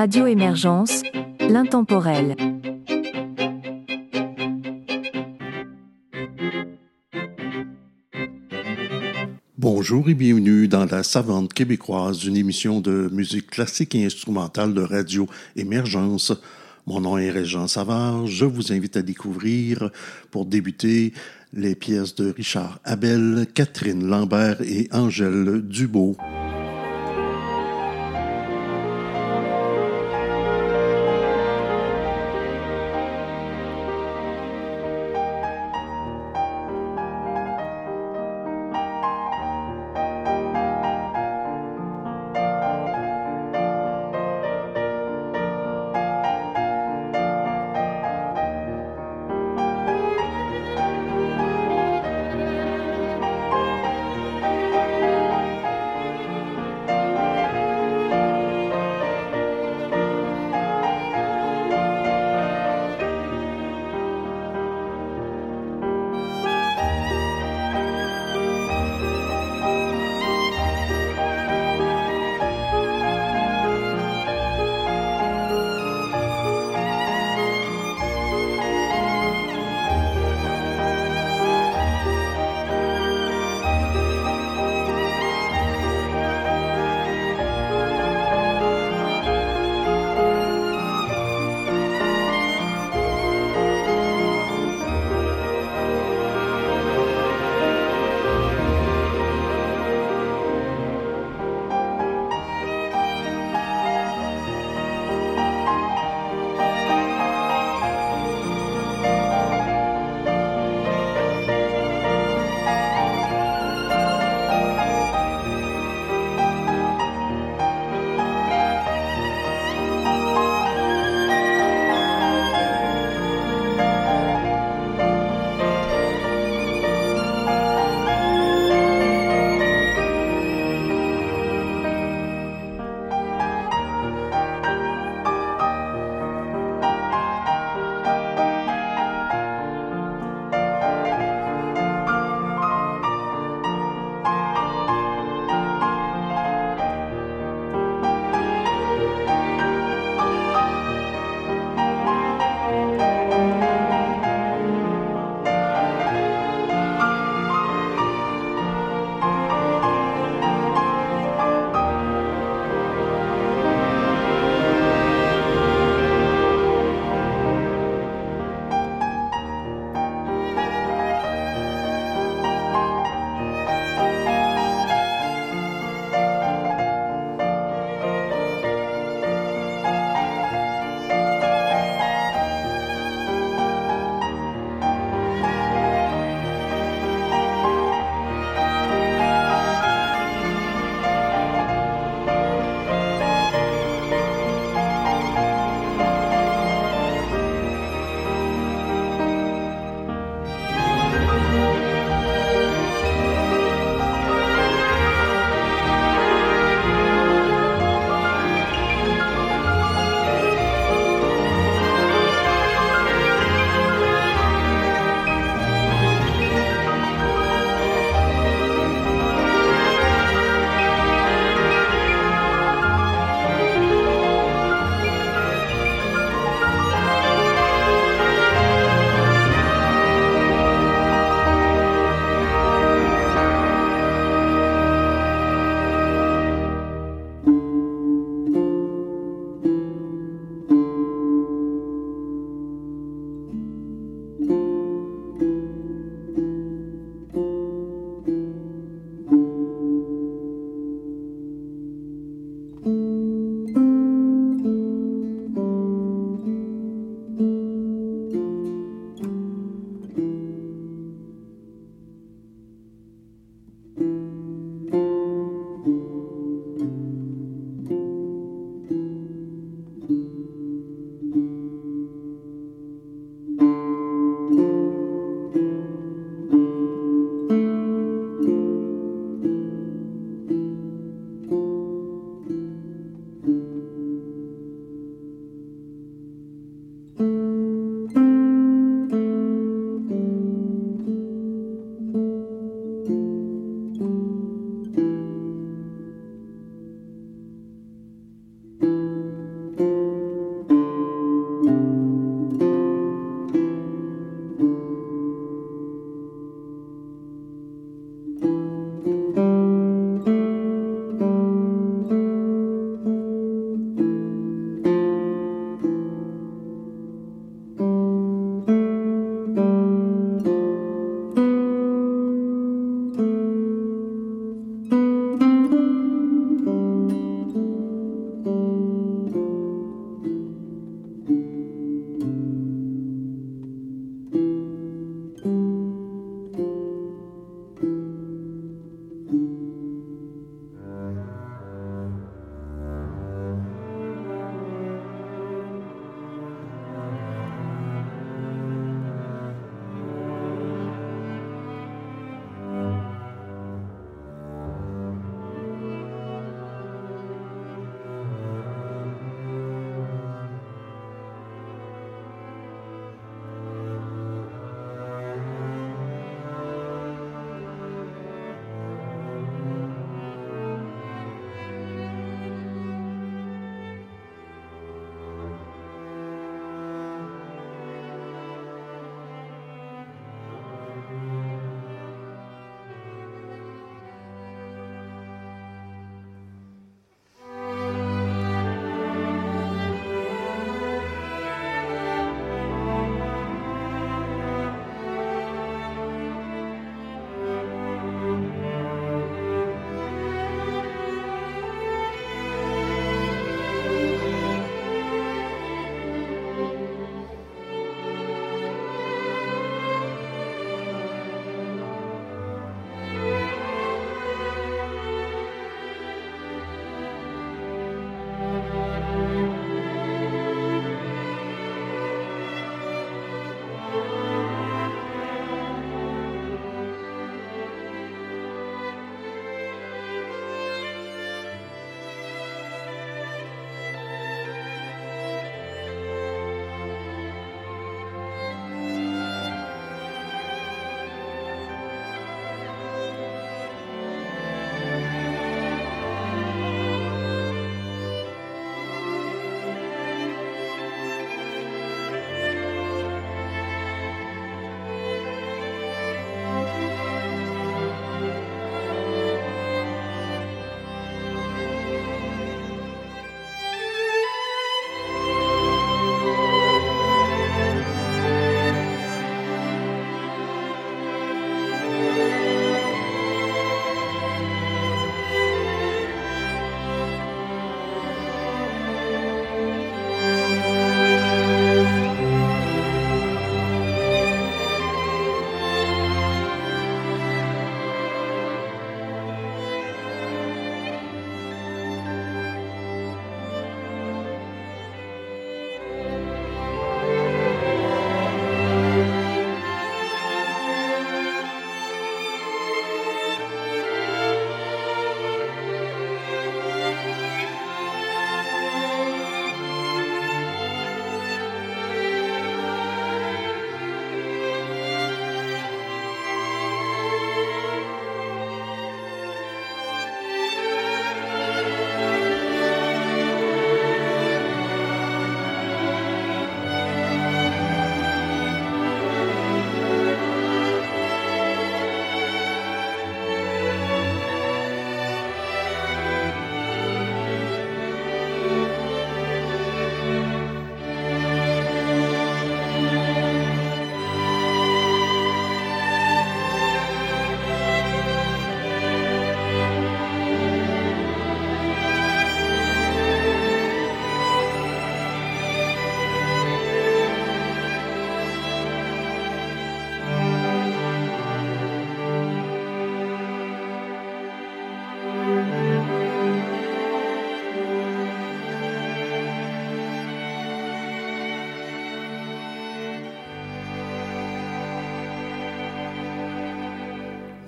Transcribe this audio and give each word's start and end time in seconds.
Radio 0.00 0.26
Émergence, 0.26 1.02
l'intemporel. 1.40 2.34
Bonjour 9.58 10.08
et 10.08 10.14
bienvenue 10.14 10.68
dans 10.68 10.86
la 10.86 11.02
Savante 11.02 11.52
québécoise, 11.52 12.24
une 12.24 12.38
émission 12.38 12.80
de 12.80 13.10
musique 13.12 13.50
classique 13.50 13.94
et 13.94 14.06
instrumentale 14.06 14.72
de 14.72 14.80
Radio 14.80 15.26
Émergence. 15.54 16.32
Mon 16.86 17.02
nom 17.02 17.18
est 17.18 17.30
Régent 17.30 17.68
Savard. 17.68 18.26
Je 18.26 18.46
vous 18.46 18.72
invite 18.72 18.96
à 18.96 19.02
découvrir, 19.02 19.90
pour 20.30 20.46
débuter, 20.46 21.12
les 21.52 21.74
pièces 21.74 22.14
de 22.14 22.30
Richard 22.30 22.80
Abel, 22.84 23.46
Catherine 23.52 24.06
Lambert 24.06 24.62
et 24.62 24.88
Angèle 24.92 25.60
Dubo. 25.60 26.16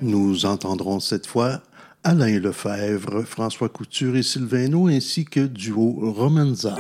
Nous 0.03 0.47
entendrons 0.47 0.99
cette 0.99 1.29
fois 1.29 1.61
Alain 2.03 2.41
Lefebvre, 2.41 3.23
François 3.23 3.69
Couture 3.69 4.17
et 4.17 4.25
Sylvain 4.25 4.73
ainsi 4.89 5.25
que 5.25 5.47
duo 5.47 6.13
Romanza. 6.13 6.77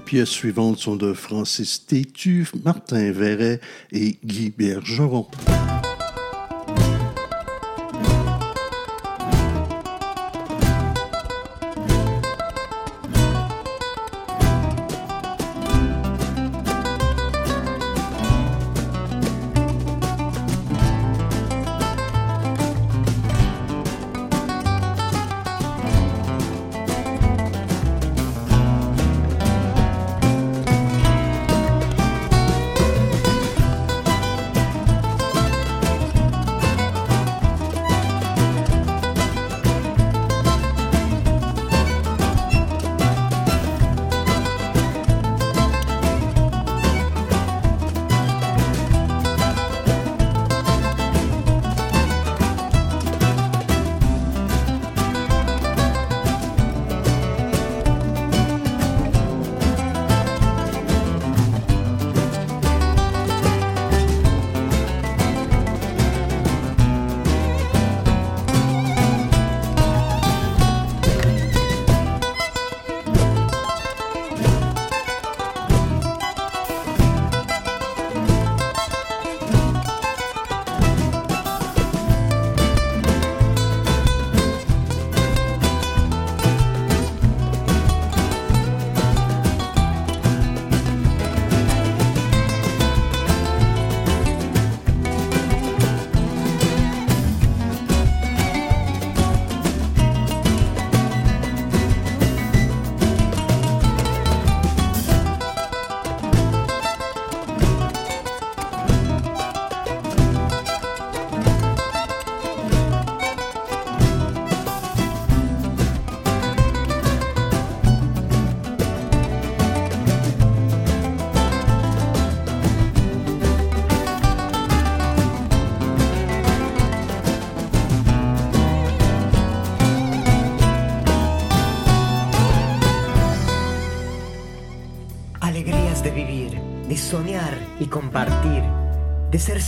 Pièces 0.00 0.28
suivantes 0.28 0.78
sont 0.78 0.96
de 0.96 1.12
Francis 1.12 1.86
Tétu, 1.86 2.46
Martin 2.64 3.12
Verret 3.12 3.60
et 3.92 4.16
Guy 4.24 4.50
Bergeron. 4.50 5.26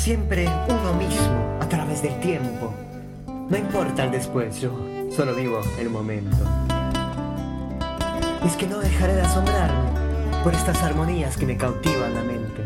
Siempre 0.09 0.49
uno 0.71 0.95
mismo 0.95 1.59
a 1.61 1.69
través 1.69 2.01
del 2.01 2.19
tiempo. 2.21 2.73
No 3.27 3.55
importa 3.59 4.05
el 4.05 4.11
después, 4.11 4.59
yo 4.59 4.71
solo 5.15 5.35
vivo 5.35 5.61
el 5.79 5.91
momento. 5.91 6.35
es 8.43 8.57
que 8.57 8.67
no 8.67 8.79
dejaré 8.79 9.17
de 9.17 9.21
asombrarme 9.21 9.91
por 10.43 10.55
estas 10.55 10.83
armonías 10.83 11.37
que 11.37 11.45
me 11.45 11.59
cautivan 11.59 12.15
la 12.15 12.23
mente, 12.23 12.63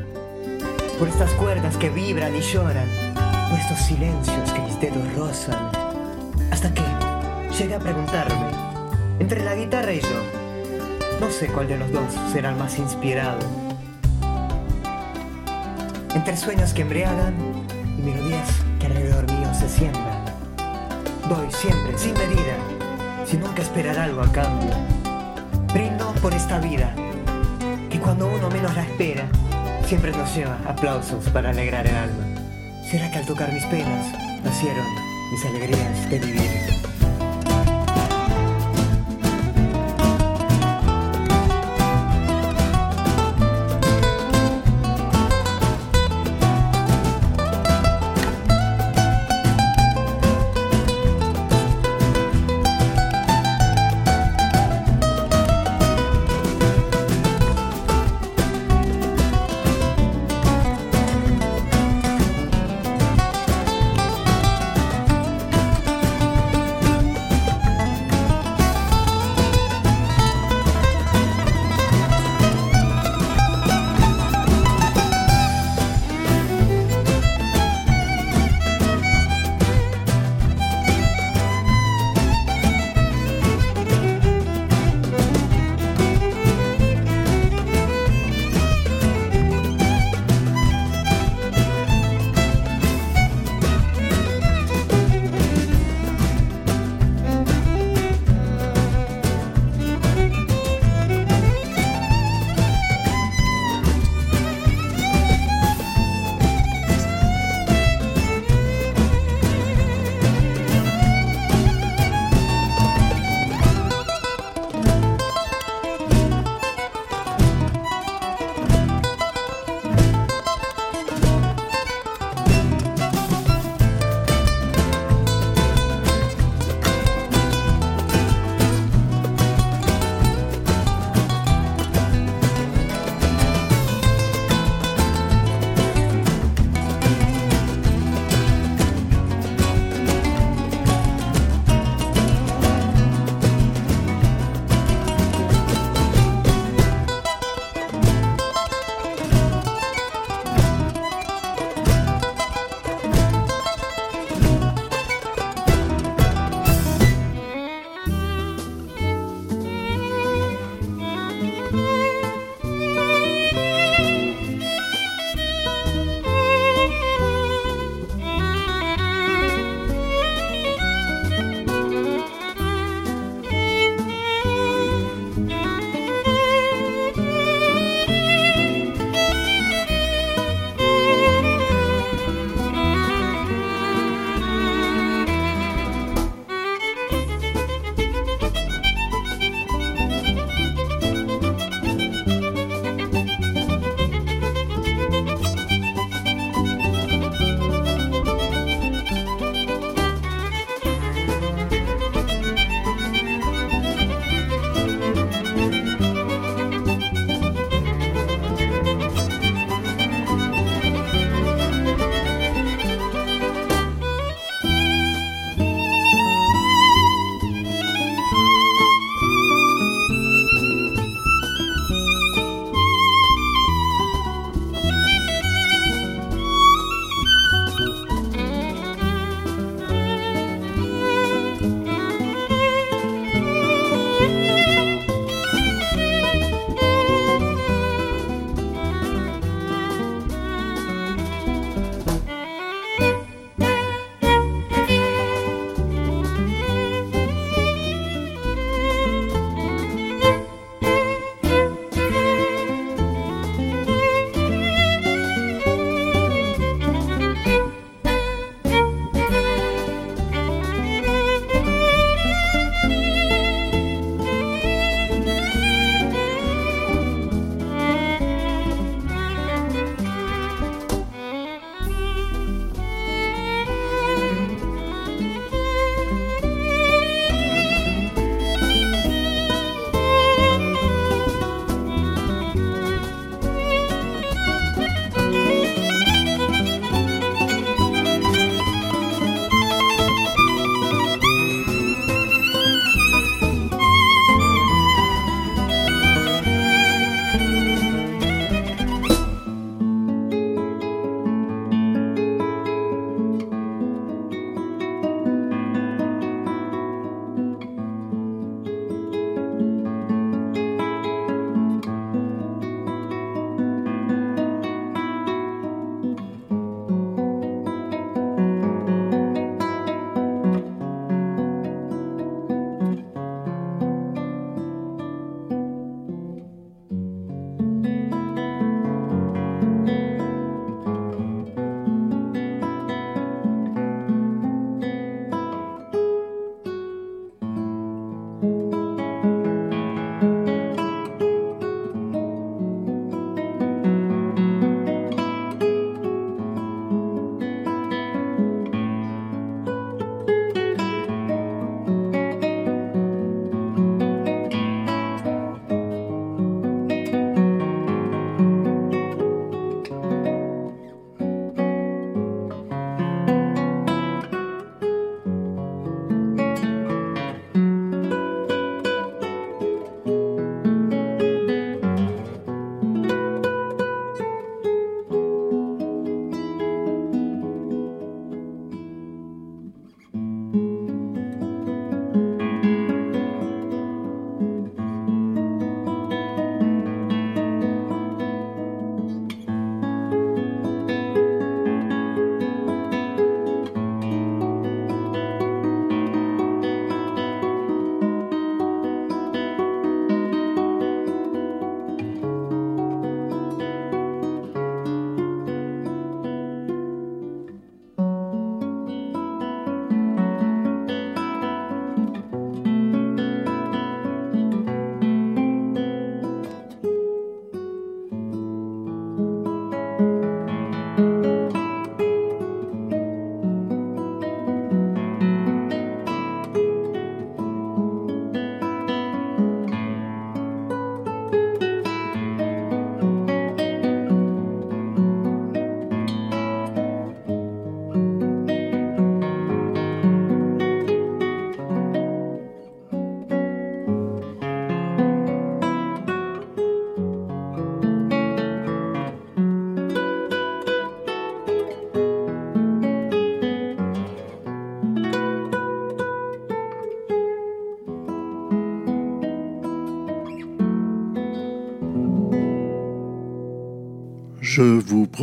por 1.00 1.08
estas 1.08 1.32
cuerdas 1.32 1.76
que 1.78 1.90
vibran 1.90 2.32
y 2.36 2.42
lloran, 2.42 2.86
por 3.50 3.58
estos 3.58 3.78
silencios 3.78 4.52
que 4.52 4.60
mis 4.60 4.80
dedos 4.80 5.12
rozan, 5.16 5.68
hasta 6.52 6.72
que 6.72 6.84
llegué 7.58 7.74
a 7.74 7.80
preguntarme, 7.80 8.52
entre 9.18 9.42
la 9.42 9.56
guitarra 9.56 9.92
y 9.92 10.00
yo, 10.00 11.18
no 11.20 11.28
sé 11.28 11.48
cuál 11.48 11.66
de 11.66 11.76
los 11.76 11.90
dos 11.90 12.04
será 12.32 12.50
el 12.50 12.56
más 12.56 12.78
inspirado 12.78 13.61
entre 16.14 16.36
sueños 16.36 16.72
que 16.72 16.82
embriagan 16.82 17.34
y 17.98 18.02
melodías 18.02 18.48
que 18.78 18.86
alrededor 18.86 19.30
mío 19.30 19.48
se 19.54 19.68
siembran. 19.68 20.24
Doy 21.28 21.50
siempre, 21.50 21.96
sin 21.96 22.12
medida, 22.14 22.56
sin 23.26 23.40
nunca 23.40 23.62
esperar 23.62 23.98
algo 23.98 24.20
a 24.20 24.30
cambio. 24.30 24.74
Brindo 25.72 26.12
por 26.20 26.34
esta 26.34 26.58
vida, 26.58 26.94
que 27.88 27.98
cuando 27.98 28.26
uno 28.26 28.50
menos 28.50 28.74
la 28.74 28.82
espera, 28.82 29.26
siempre 29.86 30.12
nos 30.12 30.34
lleva 30.34 30.58
aplausos 30.66 31.28
para 31.30 31.50
alegrar 31.50 31.86
el 31.86 31.96
alma. 31.96 32.24
¿Será 32.90 33.10
que 33.10 33.18
al 33.18 33.26
tocar 33.26 33.52
mis 33.52 33.64
penas 33.66 34.06
nacieron 34.44 34.86
mis 35.30 35.44
alegrías 35.46 36.10
de 36.10 36.18
vivir? 36.18 36.71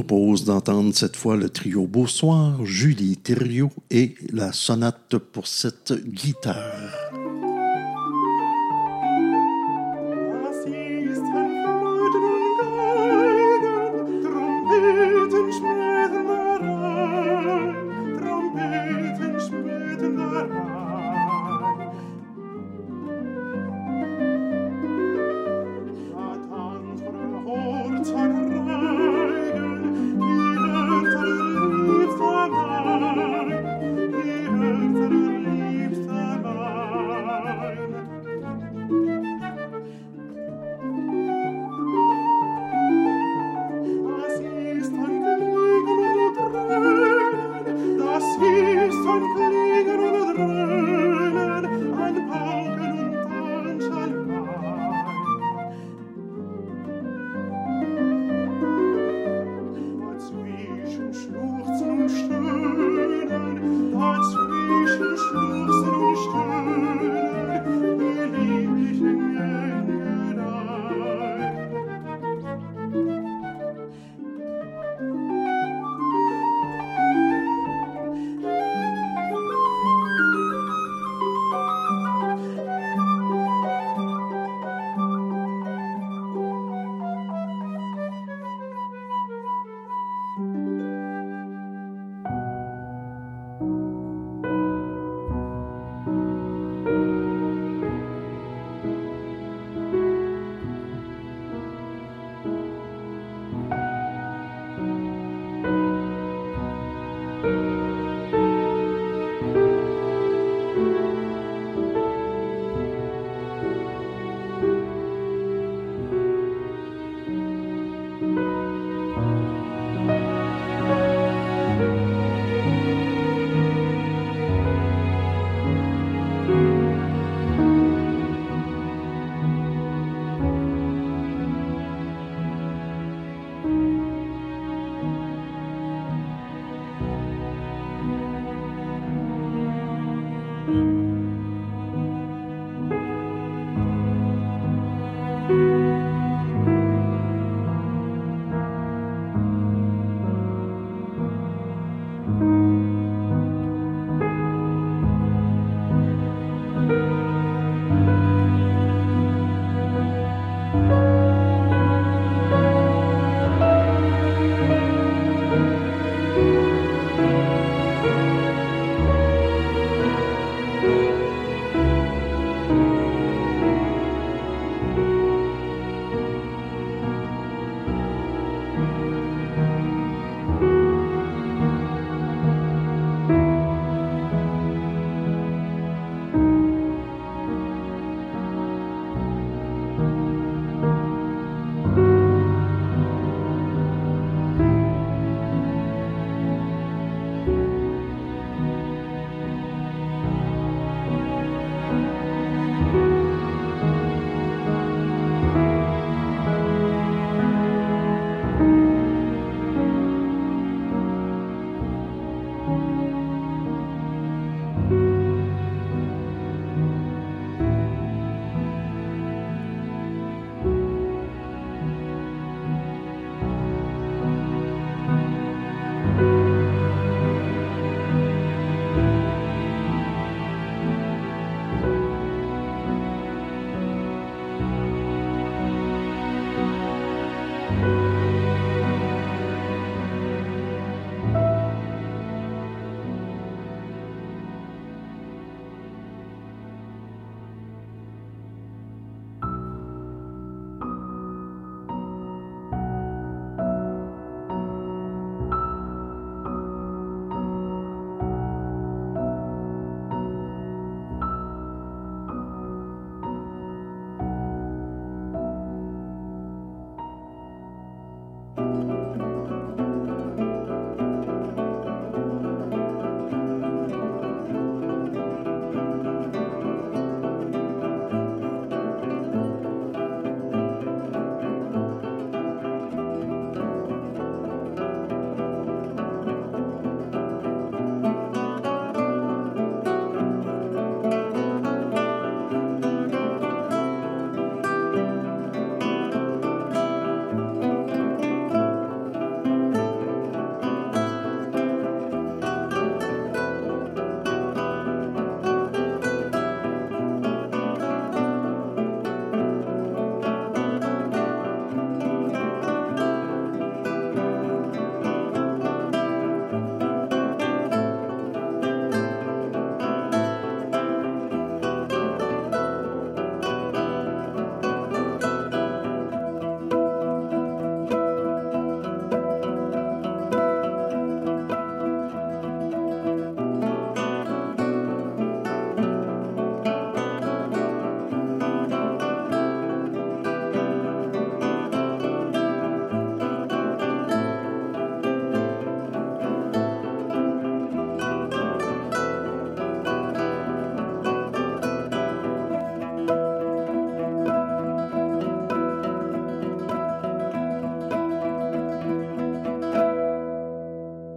Propose 0.03 0.45
d'entendre 0.45 0.95
cette 0.95 1.17
fois 1.17 1.35
le 1.35 1.49
trio 1.49 1.85
Beausoir, 1.85 2.63
Julie 2.63 3.17
Thériault 3.17 3.73
et 3.91 4.15
la 4.31 4.53
sonate 4.53 5.17
pour 5.17 5.45
cette 5.45 5.91
guitare. 6.07 7.08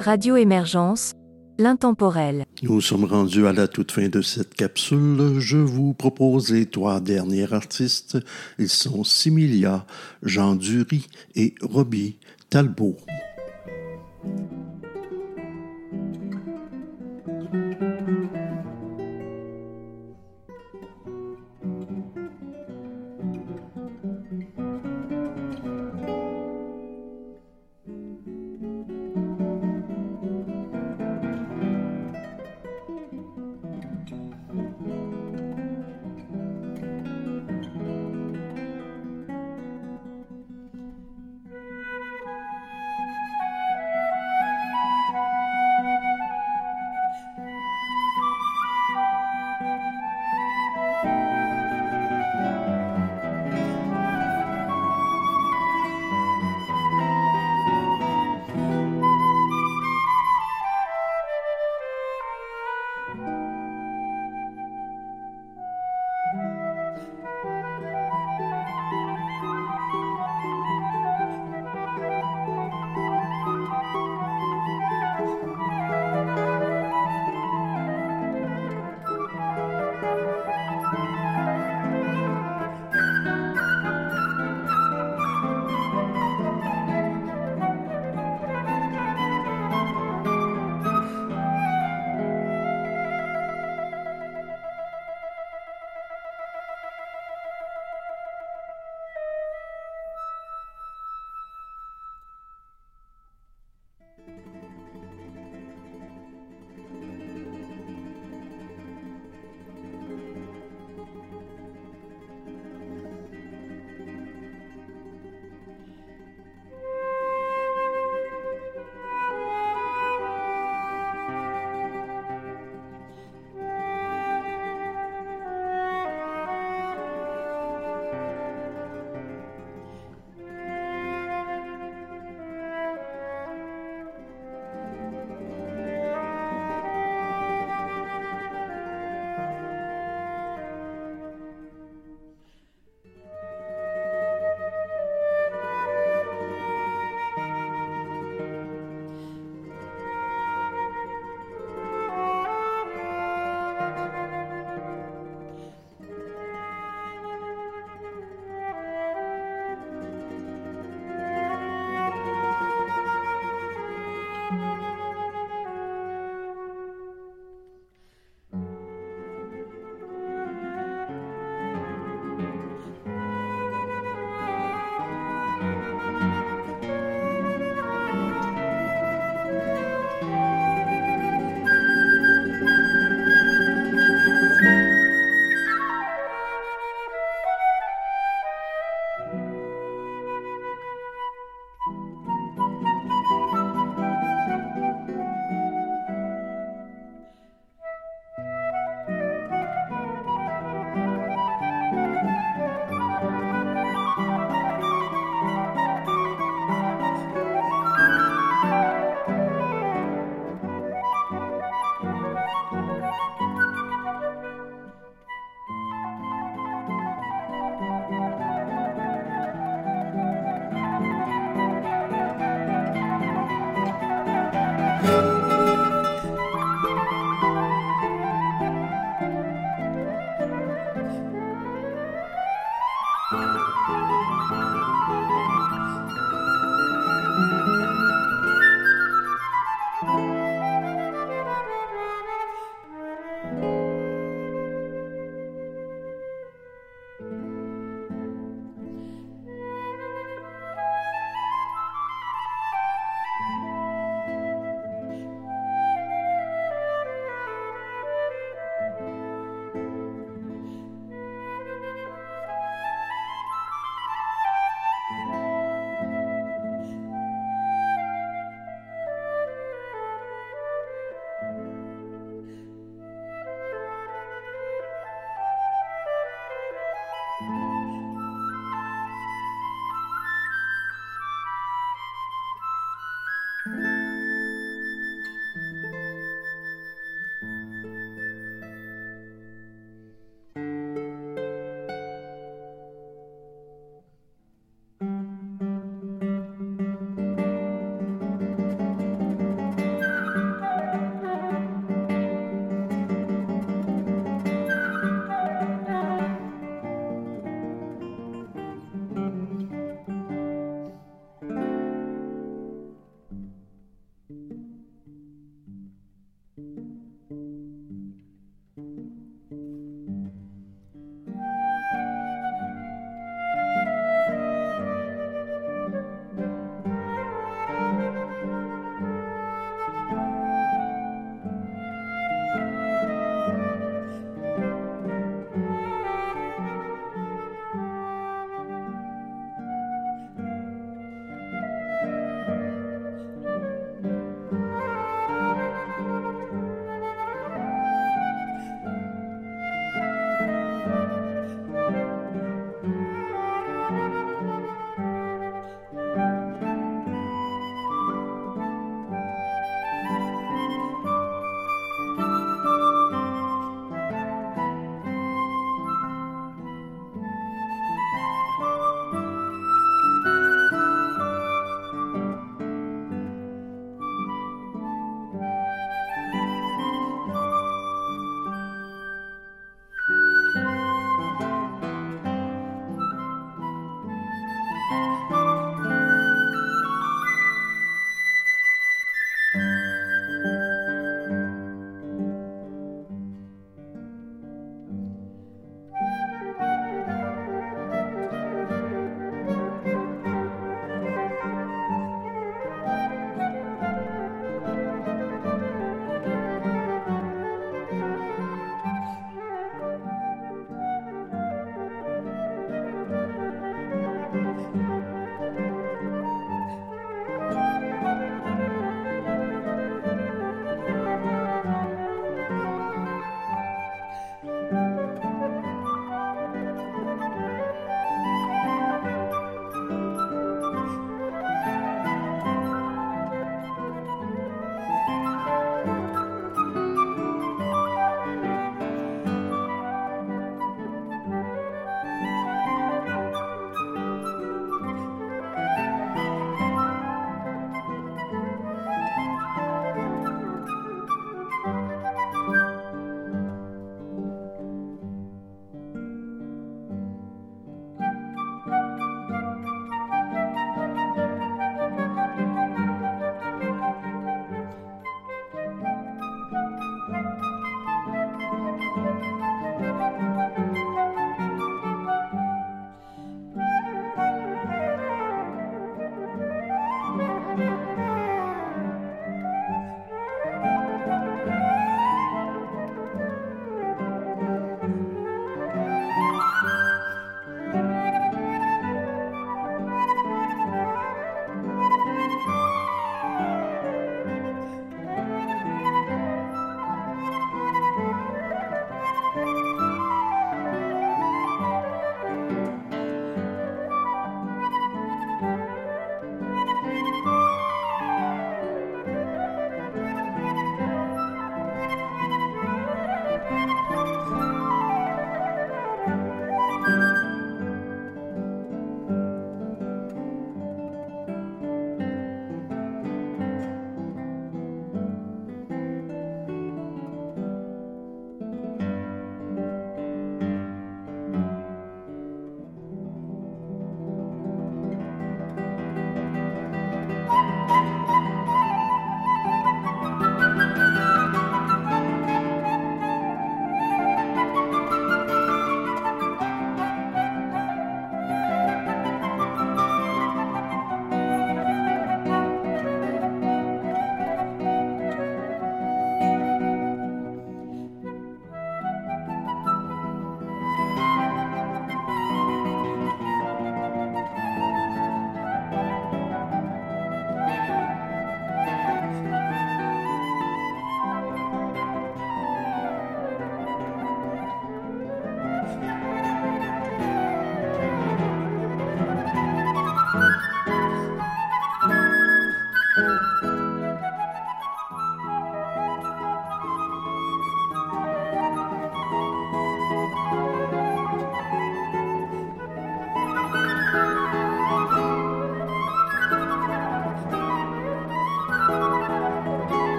Radio 0.00 0.36
Émergence, 0.36 1.12
l'intemporel. 1.58 2.46
Nous 2.62 2.80
sommes 2.80 3.04
rendus 3.04 3.46
à 3.46 3.52
la 3.52 3.68
toute 3.68 3.92
fin 3.92 4.08
de 4.08 4.22
cette 4.22 4.54
capsule. 4.54 5.34
Je 5.38 5.58
vous 5.58 5.92
propose 5.92 6.50
les 6.52 6.64
trois 6.64 7.00
derniers 7.00 7.52
artistes. 7.52 8.16
Ils 8.58 8.70
sont 8.70 9.04
Similia, 9.04 9.84
Jean 10.22 10.54
Dury 10.54 11.06
et 11.36 11.54
Robbie 11.60 12.18
Talbot. 12.48 12.96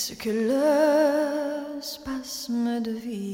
Ce 0.00 0.12
que 0.14 0.30
le 0.30 1.82
spasme 1.82 2.80
de 2.80 2.92
vie 2.92 3.27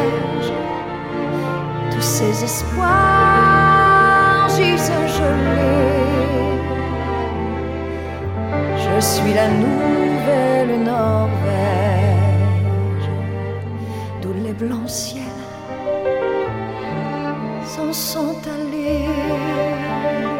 pièges, 0.00 0.52
tous 1.90 2.02
ces 2.02 2.44
espoirs 2.44 2.88
gisent 4.56 4.92
gelés. 5.16 6.58
Je 8.76 9.00
suis 9.00 9.34
la 9.34 9.48
nouvelle 9.48 10.82
Norvège, 10.84 11.30
d'où 14.20 14.32
les 14.44 14.52
blancs 14.52 14.88
ciels 14.88 15.24
s'en 17.64 17.92
sont 17.92 18.36
allés. 18.56 20.39